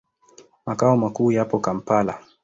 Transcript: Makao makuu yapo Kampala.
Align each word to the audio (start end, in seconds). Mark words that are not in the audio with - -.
Makao 0.65 0.97
makuu 0.97 1.31
yapo 1.31 1.59
Kampala. 1.59 2.19